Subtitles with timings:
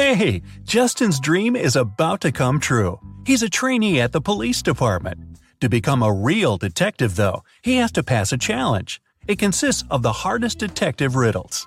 [0.00, 2.98] Hey, Justin's dream is about to come true.
[3.26, 5.36] He's a trainee at the police department.
[5.60, 9.02] To become a real detective, though, he has to pass a challenge.
[9.28, 11.66] It consists of the hardest detective riddles.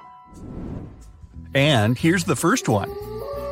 [1.53, 2.89] And here's the first one.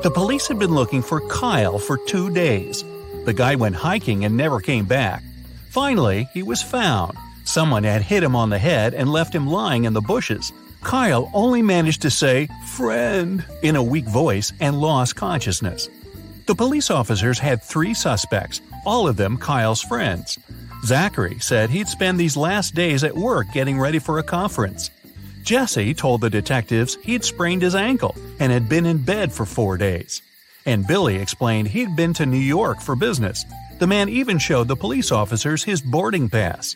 [0.02, 2.84] The police had been looking for Kyle for two days.
[3.25, 5.21] The guy went hiking and never came back.
[5.70, 7.16] Finally, he was found.
[7.45, 10.52] Someone had hit him on the head and left him lying in the bushes.
[10.82, 15.89] Kyle only managed to say, friend, in a weak voice and lost consciousness.
[16.48, 20.38] The police officers had three suspects, all of them Kyle's friends.
[20.84, 24.90] Zachary said he'd spend these last days at work getting ready for a conference.
[25.44, 29.77] Jesse told the detectives he'd sprained his ankle and had been in bed for four
[29.77, 30.21] days.
[30.66, 33.45] And Billy explained he'd been to New York for business.
[33.79, 36.76] The man even showed the police officers his boarding pass.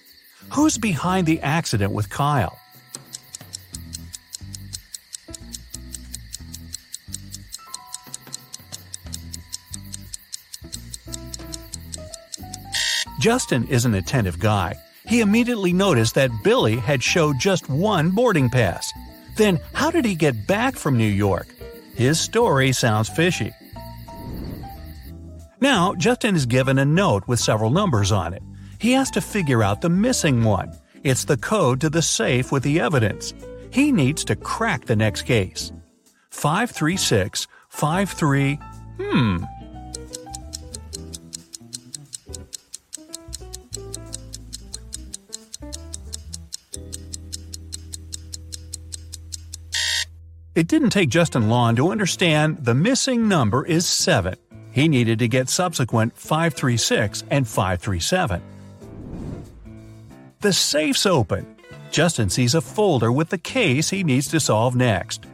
[0.52, 2.60] Who's behind the accident with Kyle?
[13.26, 14.76] Justin is an attentive guy.
[15.08, 18.94] He immediately noticed that Billy had showed just one boarding pass.
[19.36, 21.48] Then, how did he get back from New York?
[21.96, 23.52] His story sounds fishy.
[25.60, 28.44] Now, Justin is given a note with several numbers on it.
[28.78, 30.78] He has to figure out the missing one.
[31.02, 33.34] It's the code to the safe with the evidence.
[33.72, 35.72] He needs to crack the next case.
[36.30, 38.60] 536 53
[39.00, 39.44] Hmm,
[50.56, 54.36] It didn't take Justin long to understand the missing number is 7.
[54.72, 58.42] He needed to get subsequent 536 and 537.
[60.40, 61.58] The safe's open.
[61.92, 65.26] Justin sees a folder with the case he needs to solve next.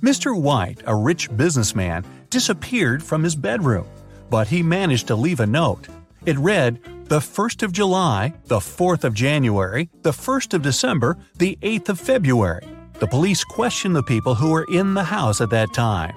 [0.00, 0.38] Mr.
[0.38, 3.86] White, a rich businessman, disappeared from his bedroom,
[4.30, 5.88] but he managed to leave a note.
[6.24, 11.58] It read, the 1st of July, the 4th of January, the 1st of December, the
[11.60, 12.66] 8th of February.
[13.00, 16.14] The police questioned the people who were in the house at that time.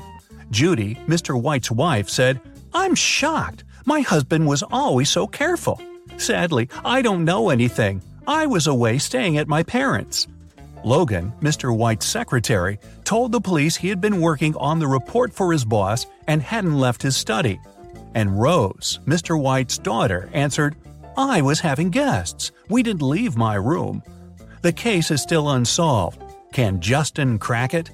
[0.52, 1.42] Judy, Mr.
[1.42, 2.42] White's wife, said,
[2.74, 3.64] I'm shocked.
[3.86, 5.82] My husband was always so careful.
[6.18, 8.02] Sadly, I don't know anything.
[8.28, 10.28] I was away staying at my parents'.
[10.84, 11.76] Logan, Mr.
[11.76, 16.06] White's secretary, told the police he had been working on the report for his boss
[16.28, 17.62] and hadn't left his study.
[18.14, 19.40] And Rose, Mr.
[19.40, 20.76] White's daughter, answered,
[21.16, 22.52] I was having guests.
[22.70, 24.04] We didn't leave my room.
[24.62, 26.23] The case is still unsolved,
[26.54, 27.90] can Justin crack it?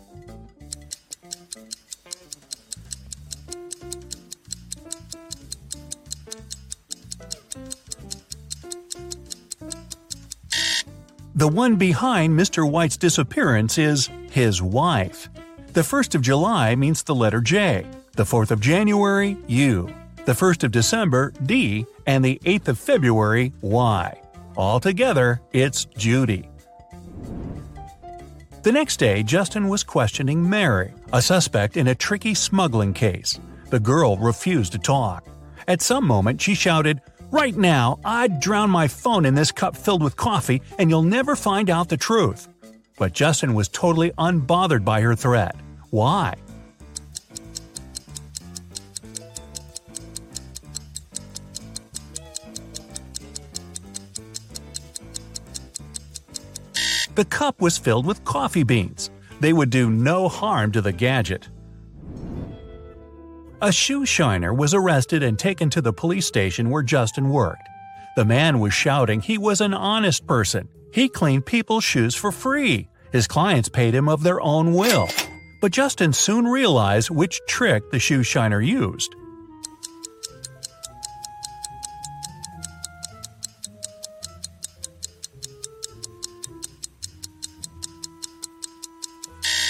[11.36, 12.70] The one behind Mr.
[12.70, 15.30] White's disappearance is his wife.
[15.72, 19.90] The 1st of July means the letter J, the 4th of January, U,
[20.26, 24.22] the 1st of December, D, and the 8th of February, Y.
[24.58, 26.50] Altogether, it's Judy.
[28.62, 33.40] The next day, Justin was questioning Mary, a suspect in a tricky smuggling case.
[33.70, 35.26] The girl refused to talk.
[35.70, 37.00] At some moment, she shouted,
[37.32, 41.38] Right now, I'd drown my phone in this cup filled with coffee and you'll never
[41.38, 42.50] find out the truth.
[42.98, 45.56] But Justin was totally unbothered by her threat.
[45.90, 46.34] Why?
[57.20, 59.10] The cup was filled with coffee beans.
[59.42, 61.50] They would do no harm to the gadget.
[63.62, 67.68] A shoe shiner was arrested and taken to the police station where Justin worked.
[68.16, 70.70] The man was shouting he was an honest person.
[70.94, 72.88] He cleaned people's shoes for free.
[73.12, 75.10] His clients paid him of their own will.
[75.60, 79.14] But Justin soon realized which trick the shoe shiner used.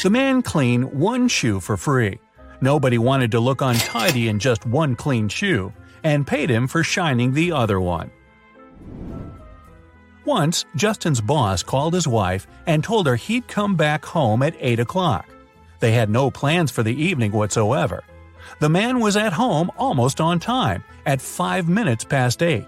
[0.01, 2.19] The man cleaned one shoe for free.
[2.61, 5.73] Nobody wanted to look untidy in just one clean shoe,
[6.03, 8.09] and paid him for shining the other one.
[10.23, 14.79] Once, Justin's boss called his wife and told her he'd come back home at 8
[14.79, 15.27] o'clock.
[15.79, 18.03] They had no plans for the evening whatsoever.
[18.59, 22.65] The man was at home almost on time, at 5 minutes past 8.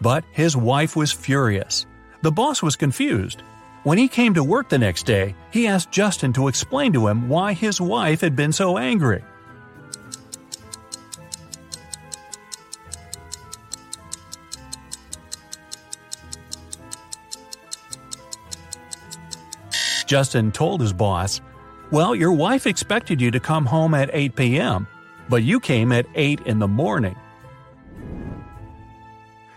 [0.00, 1.86] But his wife was furious.
[2.22, 3.42] The boss was confused.
[3.84, 7.28] When he came to work the next day, he asked Justin to explain to him
[7.28, 9.24] why his wife had been so angry.
[20.06, 21.40] Justin told his boss,
[21.90, 24.86] Well, your wife expected you to come home at 8 p.m.
[25.28, 27.16] but you came at 8 in the morning.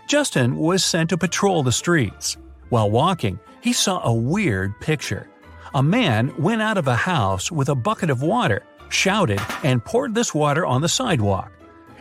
[0.08, 2.36] Justin was sent to patrol the streets.
[2.70, 5.28] While walking, he saw a weird picture.
[5.74, 10.14] A man went out of a house with a bucket of water, shouted, and poured
[10.14, 11.50] this water on the sidewalk.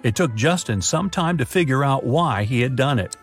[0.04, 3.18] It took Justin some time to figure out why he had done it.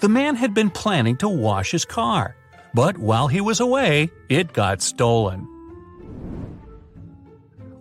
[0.00, 2.34] The man had been planning to wash his car,
[2.74, 5.46] but while he was away, it got stolen.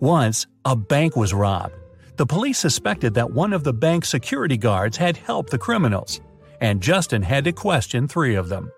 [0.01, 1.75] Once, a bank was robbed.
[2.17, 6.21] The police suspected that one of the bank's security guards had helped the criminals,
[6.59, 8.71] and Justin had to question three of them.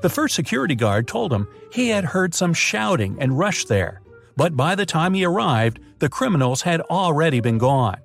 [0.00, 4.00] The first security guard told him he had heard some shouting and rushed there,
[4.34, 8.00] but by the time he arrived, the criminals had already been gone.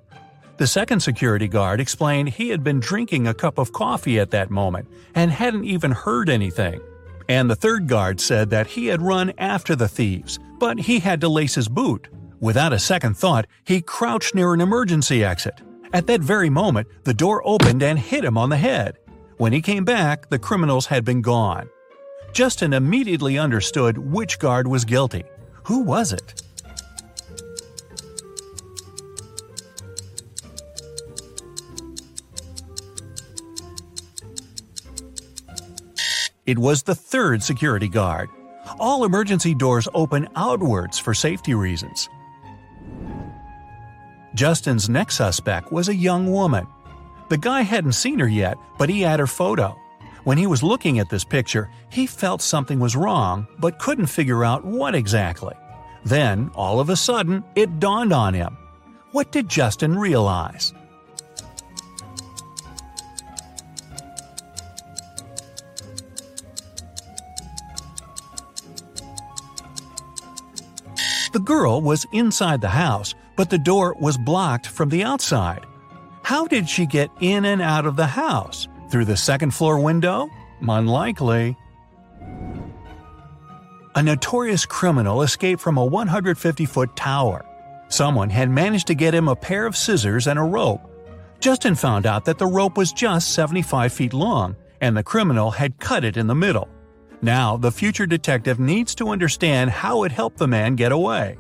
[0.57, 4.51] The second security guard explained he had been drinking a cup of coffee at that
[4.51, 6.81] moment and hadn't even heard anything.
[7.29, 11.21] And the third guard said that he had run after the thieves, but he had
[11.21, 12.09] to lace his boot.
[12.39, 15.59] Without a second thought, he crouched near an emergency exit.
[15.91, 18.97] At that very moment, the door opened and hit him on the head.
[19.37, 21.69] When he came back, the criminals had been gone.
[22.33, 25.23] Justin immediately understood which guard was guilty.
[25.63, 26.43] Who was it?
[36.45, 38.29] It was the third security guard.
[38.79, 42.07] All emergency doors open outwards for safety reasons.
[44.37, 46.67] Justin's next suspect was a young woman.
[47.29, 49.75] The guy hadn't seen her yet, but he had her photo.
[50.25, 54.45] When he was looking at this picture, he felt something was wrong, but couldn't figure
[54.45, 55.55] out what exactly.
[56.05, 58.55] Then, all of a sudden, it dawned on him.
[59.11, 60.71] What did Justin realize?
[71.33, 75.65] The girl was inside the house, but the door was blocked from the outside.
[76.23, 78.67] How did she get in and out of the house?
[78.89, 80.27] Through the second floor window?
[80.61, 81.55] Unlikely.
[83.95, 87.45] A notorious criminal escaped from a 150 foot tower.
[87.87, 90.81] Someone had managed to get him a pair of scissors and a rope.
[91.39, 95.79] Justin found out that the rope was just 75 feet long, and the criminal had
[95.79, 96.67] cut it in the middle.
[97.21, 101.37] Now, the future detective needs to understand how it helped the man get away.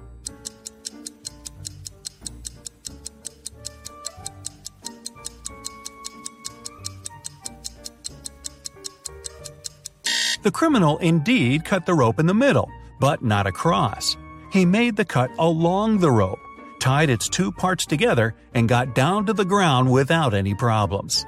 [10.47, 12.71] The criminal indeed cut the rope in the middle,
[13.01, 14.15] but not across.
[14.49, 16.39] He made the cut along the rope,
[16.79, 21.25] tied its two parts together, and got down to the ground without any problems.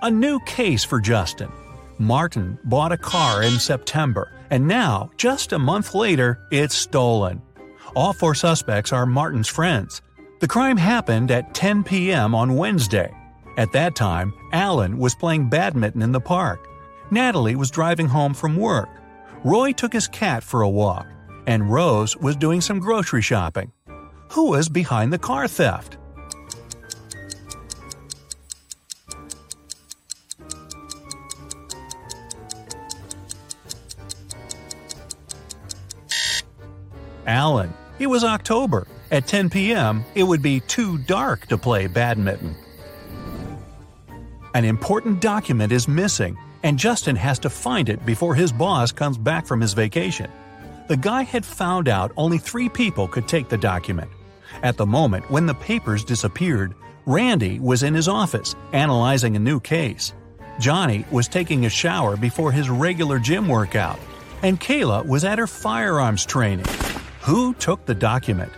[0.00, 1.52] A new case for Justin.
[1.98, 7.42] Martin bought a car in September, and now, just a month later, it's stolen.
[7.94, 10.00] All four suspects are Martin's friends.
[10.40, 12.34] The crime happened at 10 p.m.
[12.34, 13.12] on Wednesday.
[13.58, 16.70] At that time, Alan was playing badminton in the park.
[17.12, 18.88] Natalie was driving home from work.
[19.44, 21.06] Roy took his cat for a walk,
[21.46, 23.70] and Rose was doing some grocery shopping.
[24.30, 25.98] Who was behind the car theft?
[37.26, 37.74] Alan.
[37.98, 38.86] It was October.
[39.10, 42.56] At 10 p.m., it would be too dark to play badminton.
[44.54, 49.18] An important document is missing, and Justin has to find it before his boss comes
[49.18, 50.30] back from his vacation.
[50.88, 54.10] The guy had found out only three people could take the document.
[54.62, 56.74] At the moment when the papers disappeared,
[57.06, 60.12] Randy was in his office analyzing a new case.
[60.60, 63.98] Johnny was taking a shower before his regular gym workout,
[64.42, 66.66] and Kayla was at her firearms training.
[67.22, 68.52] Who took the document?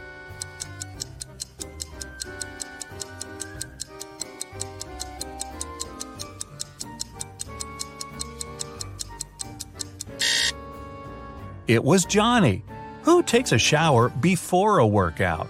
[11.67, 12.63] It was Johnny.
[13.05, 15.49] Who takes a shower before a workout?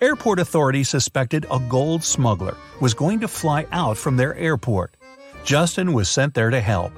[0.00, 4.96] Airport authorities suspected a gold smuggler was going to fly out from their airport.
[5.44, 6.92] Justin was sent there to help.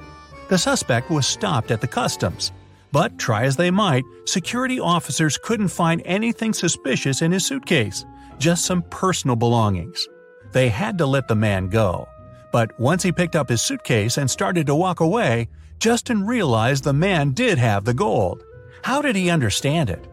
[0.49, 2.51] The suspect was stopped at the customs.
[2.91, 8.03] But try as they might, security officers couldn't find anything suspicious in his suitcase,
[8.39, 10.07] just some personal belongings.
[10.53, 12.09] They had to let the man go.
[12.51, 16.91] But once he picked up his suitcase and started to walk away, Justin realized the
[16.91, 18.43] man did have the gold.
[18.83, 20.05] How did he understand it?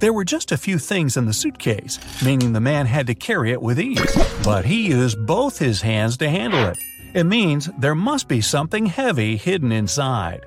[0.00, 3.50] There were just a few things in the suitcase, meaning the man had to carry
[3.50, 4.16] it with ease.
[4.44, 6.78] But he used both his hands to handle it.
[7.14, 10.46] It means there must be something heavy hidden inside.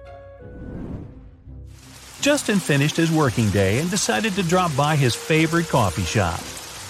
[2.22, 6.40] Justin finished his working day and decided to drop by his favorite coffee shop.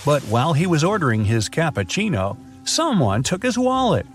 [0.05, 2.35] But while he was ordering his cappuccino,
[2.65, 4.05] someone took his wallet.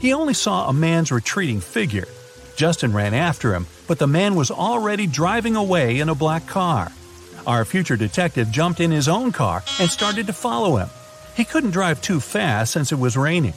[0.00, 2.06] He only saw a man's retreating figure.
[2.56, 6.92] Justin ran after him, but the man was already driving away in a black car.
[7.46, 10.90] Our future detective jumped in his own car and started to follow him.
[11.34, 13.54] He couldn't drive too fast since it was raining.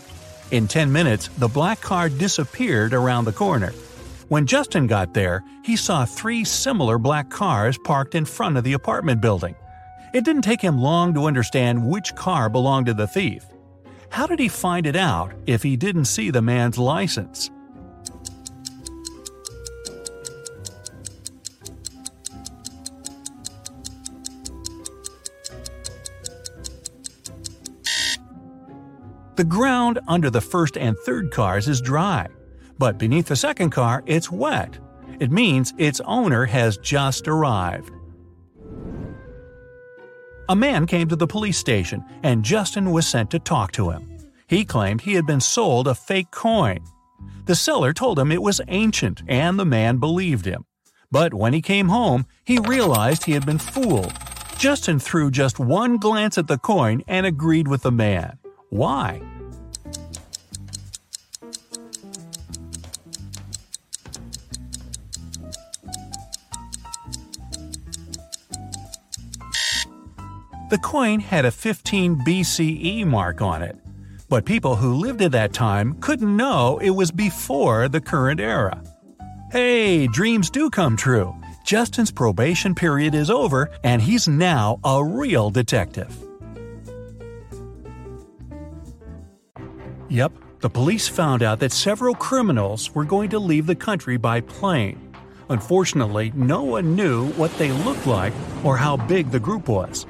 [0.52, 3.74] In 10 minutes, the black car disappeared around the corner.
[4.30, 8.74] When Justin got there, he saw three similar black cars parked in front of the
[8.74, 9.56] apartment building.
[10.14, 13.44] It didn't take him long to understand which car belonged to the thief.
[14.10, 17.50] How did he find it out if he didn't see the man's license?
[29.38, 32.28] The ground under the first and third cars is dry,
[32.80, 34.80] but beneath the second car it's wet.
[35.20, 37.92] It means its owner has just arrived.
[40.48, 44.18] A man came to the police station and Justin was sent to talk to him.
[44.48, 46.80] He claimed he had been sold a fake coin.
[47.46, 50.66] The seller told him it was ancient and the man believed him.
[51.12, 54.14] But when he came home, he realized he had been fooled.
[54.58, 58.40] Justin threw just one glance at the coin and agreed with the man.
[58.70, 59.22] Why?
[70.70, 73.76] The coin had a 15 BCE mark on it,
[74.30, 78.80] but people who lived at that time couldn't know it was before the current era.
[79.52, 81.36] Hey, dreams do come true.
[81.66, 86.16] Justin's probation period is over, and he's now a real detective.
[90.08, 94.42] Yep, the police found out that several criminals were going to leave the country by
[94.42, 95.16] plane.
[95.50, 98.34] Unfortunately, no one knew what they looked like
[98.64, 100.06] or how big the group was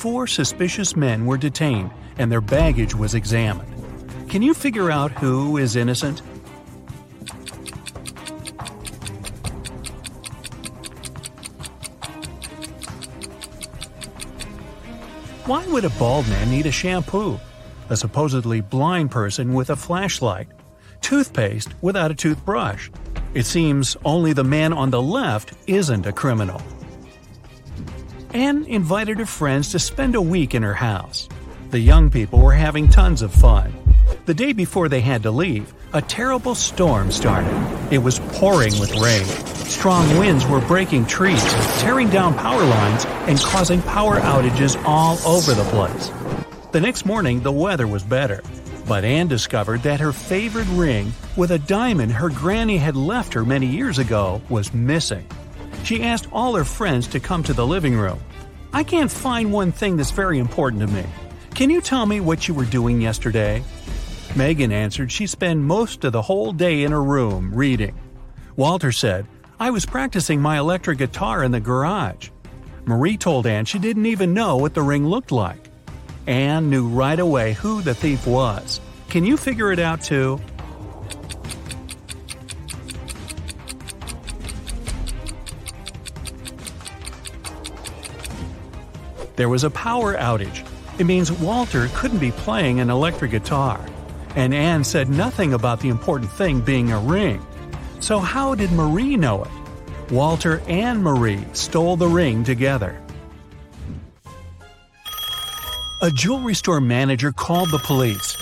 [0.00, 3.68] four suspicious men were detained and their baggage was examined.
[4.30, 6.20] Can you figure out who is innocent?
[15.44, 17.38] Why would a bald man need a shampoo?
[17.90, 20.48] A supposedly blind person with a flashlight?
[21.02, 22.88] Toothpaste without a toothbrush?
[23.34, 26.62] It seems only the man on the left isn't a criminal.
[28.32, 31.28] Anne invited her friends to spend a week in her house.
[31.70, 33.74] The young people were having tons of fun.
[34.26, 37.52] The day before they had to leave, a terrible storm started.
[37.92, 39.24] It was pouring with rain.
[39.66, 41.42] Strong winds were breaking trees,
[41.80, 46.12] tearing down power lines, and causing power outages all over the place.
[46.70, 48.42] The next morning, the weather was better.
[48.86, 53.44] But Anne discovered that her favorite ring, with a diamond her granny had left her
[53.44, 55.26] many years ago, was missing.
[55.84, 58.20] She asked all her friends to come to the living room.
[58.72, 61.04] I can't find one thing that's very important to me.
[61.54, 63.64] Can you tell me what you were doing yesterday?
[64.36, 67.98] Megan answered she spent most of the whole day in her room reading.
[68.56, 69.26] Walter said,
[69.58, 72.30] I was practicing my electric guitar in the garage.
[72.84, 75.68] Marie told Anne she didn't even know what the ring looked like.
[76.26, 78.80] Anne knew right away who the thief was.
[79.08, 80.40] Can you figure it out too?
[89.40, 90.68] There was a power outage.
[90.98, 93.80] It means Walter couldn't be playing an electric guitar.
[94.36, 97.40] And Anne said nothing about the important thing being a ring.
[98.00, 100.12] So, how did Marie know it?
[100.12, 103.00] Walter and Marie stole the ring together.
[106.02, 108.36] A jewelry store manager called the police.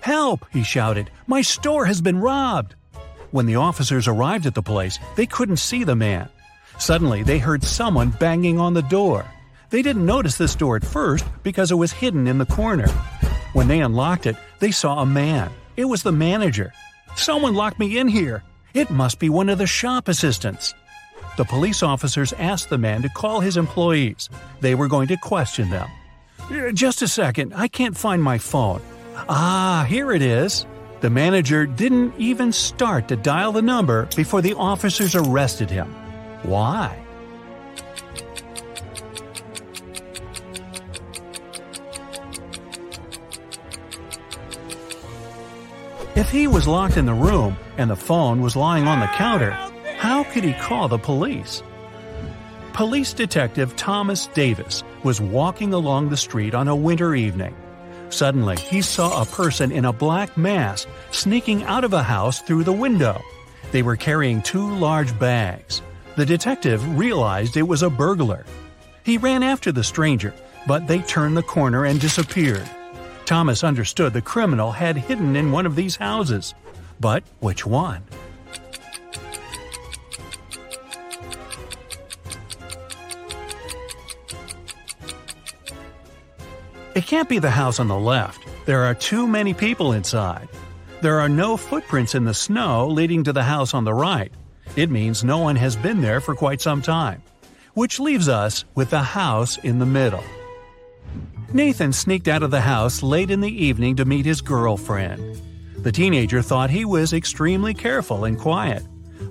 [0.00, 0.44] Help!
[0.52, 1.12] he shouted.
[1.28, 2.74] My store has been robbed!
[3.30, 6.28] When the officers arrived at the place, they couldn't see the man.
[6.76, 9.24] Suddenly, they heard someone banging on the door.
[9.70, 12.88] They didn't notice this door at first because it was hidden in the corner.
[13.52, 15.50] When they unlocked it, they saw a man.
[15.76, 16.72] It was the manager.
[17.14, 18.42] Someone locked me in here.
[18.74, 20.74] It must be one of the shop assistants.
[21.36, 24.28] The police officers asked the man to call his employees.
[24.60, 25.88] They were going to question them.
[26.50, 28.82] Uh, just a second, I can't find my phone.
[29.28, 30.66] Ah, here it is.
[31.00, 35.94] The manager didn't even start to dial the number before the officers arrested him.
[36.42, 36.98] Why?
[46.20, 49.52] If he was locked in the room and the phone was lying on the counter,
[49.96, 51.62] how could he call the police?
[52.74, 57.56] Police Detective Thomas Davis was walking along the street on a winter evening.
[58.10, 62.64] Suddenly, he saw a person in a black mask sneaking out of a house through
[62.64, 63.18] the window.
[63.72, 65.80] They were carrying two large bags.
[66.16, 68.44] The detective realized it was a burglar.
[69.04, 70.34] He ran after the stranger,
[70.66, 72.68] but they turned the corner and disappeared.
[73.30, 76.52] Thomas understood the criminal had hidden in one of these houses.
[76.98, 78.02] But which one?
[86.96, 88.44] It can't be the house on the left.
[88.66, 90.48] There are too many people inside.
[91.00, 94.32] There are no footprints in the snow leading to the house on the right.
[94.74, 97.22] It means no one has been there for quite some time.
[97.74, 100.24] Which leaves us with the house in the middle.
[101.52, 105.40] Nathan sneaked out of the house late in the evening to meet his girlfriend.
[105.78, 108.84] The teenager thought he was extremely careful and quiet,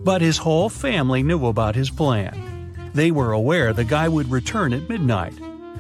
[0.04, 2.72] but his whole family knew about his plan.
[2.94, 5.34] They were aware the guy would return at midnight.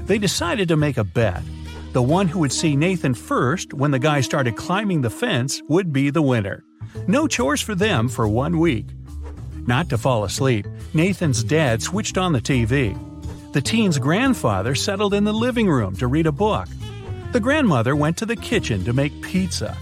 [0.05, 1.43] They decided to make a bet
[1.91, 5.91] the one who would see Nathan first when the guy started climbing the fence would
[5.91, 6.63] be the winner.
[7.07, 8.85] No chores for them for one week.
[9.65, 12.95] Not to fall asleep, Nathan's dad switched on the TV.
[13.51, 16.67] The teen's grandfather settled in the living room to read a book.
[17.31, 19.75] The grandmother went to the kitchen to make pizza.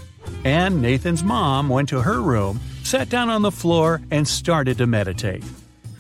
[0.46, 4.88] And Nathan's mom went to her room, sat down on the floor, and started to
[4.88, 5.44] meditate.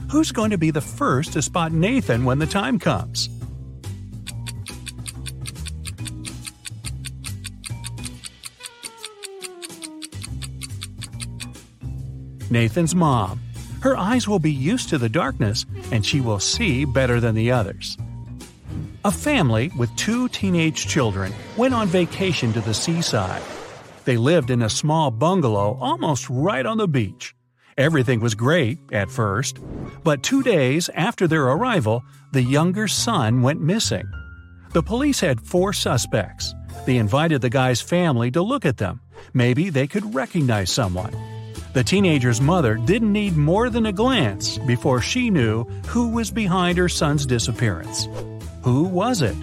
[0.09, 3.27] Who's going to be the first to spot Nathan when the time comes?
[12.49, 13.41] Nathan's mom.
[13.87, 17.51] Her eyes will be used to the darkness and she will see better than the
[17.51, 17.97] others.
[19.05, 23.41] A family with two teenage children went on vacation to the seaside.
[24.03, 27.33] They lived in a small bungalow almost right on the beach.
[27.77, 29.57] Everything was great at first,
[30.03, 32.03] but two days after their arrival,
[32.33, 34.03] the younger son went missing.
[34.73, 36.53] The police had four suspects.
[36.85, 38.99] They invited the guy's family to look at them.
[39.33, 41.36] Maybe they could recognize someone.
[41.77, 46.75] The teenager's mother didn't need more than a glance before she knew who was behind
[46.79, 48.07] her son's disappearance.
[48.63, 49.35] Who was it?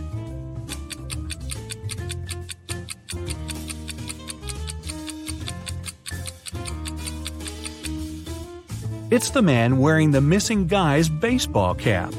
[9.13, 12.13] It's the man wearing the missing guy's baseball cap.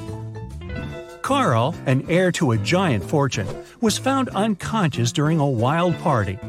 [1.24, 3.50] Carl, an heir to a giant fortune,
[3.82, 6.40] was found unconscious during a wild party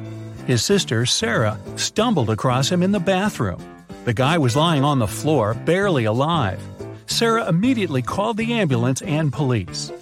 [0.47, 3.63] his sister, Sarah, stumbled across him in the bathroom.
[4.05, 6.63] The guy was lying on the floor, barely alive.
[7.07, 9.93] Sarah immediately called the ambulance and police.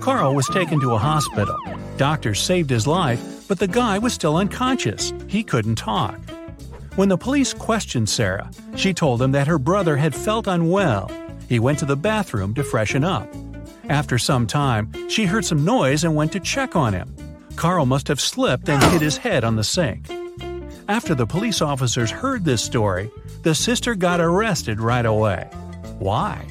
[0.00, 1.56] Carl was taken to a hospital.
[1.98, 5.12] Doctors saved his life, but the guy was still unconscious.
[5.26, 6.18] He couldn't talk.
[6.96, 11.10] When the police questioned Sarah, she told them that her brother had felt unwell.
[11.48, 13.28] He went to the bathroom to freshen up.
[13.88, 17.14] After some time, she heard some noise and went to check on him.
[17.60, 20.08] Carl must have slipped and hit his head on the sink.
[20.88, 23.10] After the police officers heard this story,
[23.42, 25.46] the sister got arrested right away.
[25.98, 26.46] Why?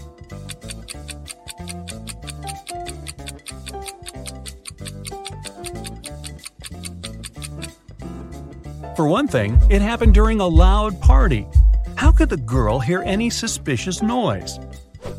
[8.95, 11.47] For one thing, it happened during a loud party.
[11.95, 14.59] How could the girl hear any suspicious noise?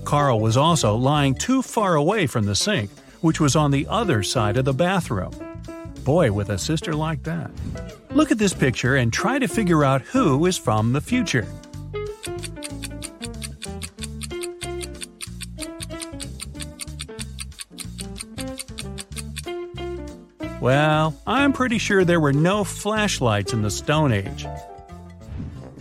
[0.04, 4.22] Carl was also lying too far away from the sink, which was on the other
[4.22, 5.49] side of the bathroom.
[6.04, 7.50] Boy, with a sister like that.
[8.10, 11.46] Look at this picture and try to figure out who is from the future.
[20.60, 24.46] Well, I'm pretty sure there were no flashlights in the Stone Age.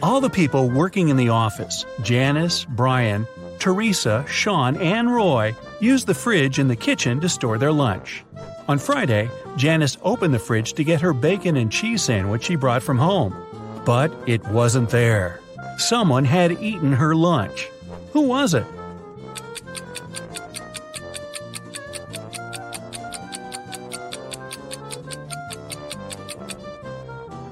[0.02, 3.28] All the people working in the office Janice, Brian,
[3.60, 8.24] Teresa, Sean, and Roy used the fridge in the kitchen to store their lunch.
[8.70, 12.84] On Friday, Janice opened the fridge to get her bacon and cheese sandwich she brought
[12.84, 13.36] from home.
[13.84, 15.40] But it wasn't there.
[15.80, 17.68] Someone had eaten her lunch.
[18.12, 18.68] Who was it?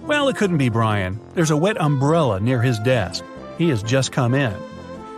[0.03, 1.19] Well, it couldn't be Brian.
[1.33, 3.25] There's a wet umbrella near his desk.
[3.57, 4.55] He has just come in.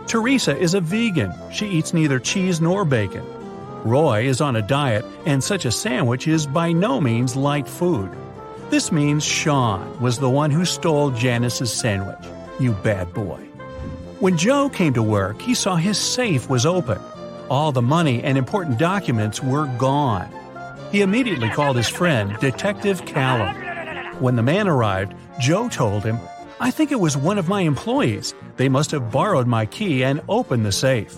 [0.06, 1.34] Teresa is a vegan.
[1.52, 3.39] She eats neither cheese nor bacon.
[3.84, 8.10] Roy is on a diet, and such a sandwich is by no means light food.
[8.68, 12.18] This means Sean was the one who stole Janice's sandwich.
[12.58, 13.38] You bad boy.
[14.20, 16.98] When Joe came to work, he saw his safe was open.
[17.48, 20.30] All the money and important documents were gone.
[20.92, 23.56] He immediately called his friend, Detective Callum.
[24.20, 26.18] When the man arrived, Joe told him,
[26.60, 28.34] I think it was one of my employees.
[28.56, 31.16] They must have borrowed my key and opened the safe.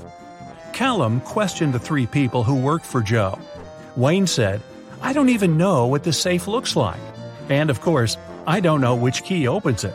[0.72, 3.38] Callum questioned the three people who worked for Joe.
[3.96, 4.60] Wayne said,
[5.00, 7.00] I don't even know what the safe looks like.
[7.48, 9.94] And of course, I don't know which key opens it.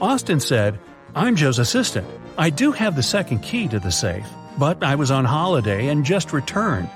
[0.00, 0.78] Austin said,
[1.14, 2.06] I'm Joe's assistant.
[2.36, 4.26] I do have the second key to the safe,
[4.58, 6.88] but I was on holiday and just returned.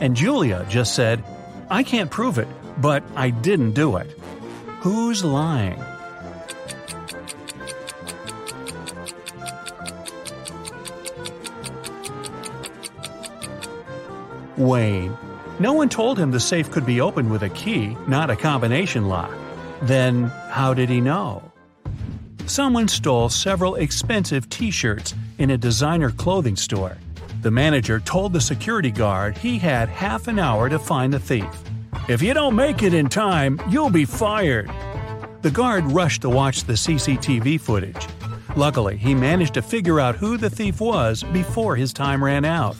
[0.00, 1.22] And Julia just said,
[1.70, 2.48] I can't prove it,
[2.78, 4.10] but I didn't do it.
[4.80, 5.82] Who's lying?
[14.66, 15.16] Wayne.
[15.58, 19.08] No one told him the safe could be opened with a key, not a combination
[19.08, 19.32] lock.
[19.82, 21.42] Then, how did he know?
[22.46, 26.96] Someone stole several expensive t shirts in a designer clothing store.
[27.42, 31.62] The manager told the security guard he had half an hour to find the thief.
[32.08, 34.70] If you don't make it in time, you'll be fired.
[35.42, 38.06] The guard rushed to watch the CCTV footage.
[38.56, 42.76] Luckily, he managed to figure out who the thief was before his time ran out.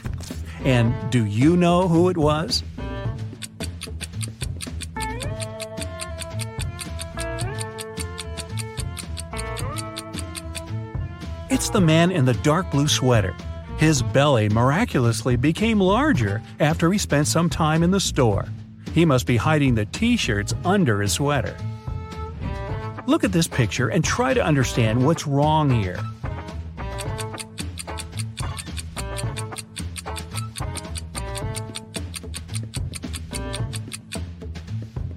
[0.65, 2.63] And do you know who it was?
[11.51, 13.35] It's the man in the dark blue sweater.
[13.77, 18.47] His belly miraculously became larger after he spent some time in the store.
[18.95, 21.57] He must be hiding the t shirts under his sweater.
[23.07, 25.99] Look at this picture and try to understand what's wrong here.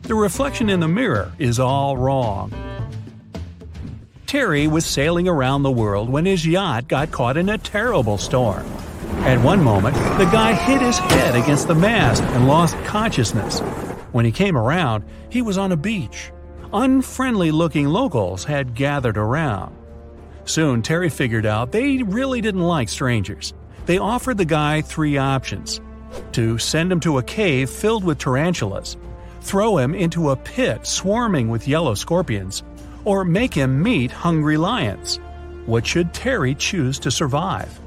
[0.07, 2.53] The reflection in the mirror is all wrong.
[4.27, 8.67] Terry was sailing around the world when his yacht got caught in a terrible storm.
[9.23, 13.61] At one moment, the guy hit his head against the mast and lost consciousness.
[14.11, 16.31] When he came around, he was on a beach.
[16.71, 19.75] Unfriendly looking locals had gathered around.
[20.43, 23.55] Soon, Terry figured out they really didn't like strangers.
[23.87, 25.81] They offered the guy three options
[26.33, 28.97] to send him to a cave filled with tarantulas,
[29.45, 32.63] throw him into a pit swarming with yellow scorpions,
[33.03, 35.19] or make him meet hungry lions.
[35.67, 37.79] What should Terry choose to survive?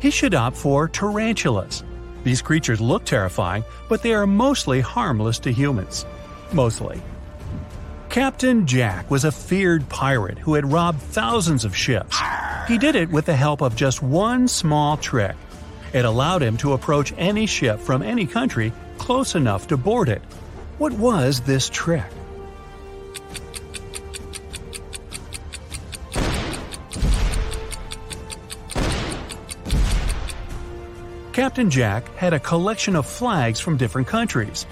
[0.00, 1.84] He should opt for tarantulas.
[2.24, 6.06] These creatures look terrifying, but they are mostly harmless to humans.
[6.52, 7.00] Mostly.
[8.08, 12.18] Captain Jack was a feared pirate who had robbed thousands of ships.
[12.68, 15.34] He did it with the help of just one small trick.
[15.94, 20.20] It allowed him to approach any ship from any country close enough to board it.
[20.76, 22.04] What was this trick?
[31.32, 34.66] Captain Jack had a collection of flags from different countries.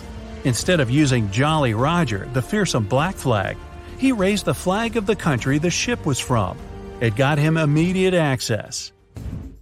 [0.45, 3.57] Instead of using Jolly Roger, the fearsome black flag,
[3.97, 6.59] he raised the flag of the country the ship was from.
[6.99, 8.91] It got him immediate access.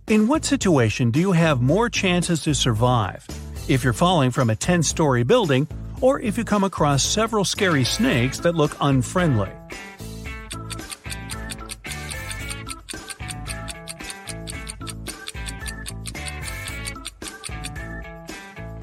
[0.07, 3.27] In what situation do you have more chances to survive?
[3.69, 5.67] If you're falling from a 10 story building,
[6.01, 9.51] or if you come across several scary snakes that look unfriendly.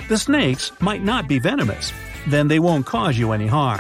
[0.10, 1.94] The snakes might not be venomous,
[2.28, 3.80] then they won't cause you any harm.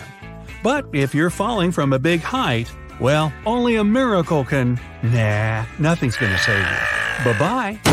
[0.63, 4.79] But if you're falling from a big height, well, only a miracle can.
[5.03, 7.33] Nah, nothing's gonna save you.
[7.33, 7.90] Bye bye.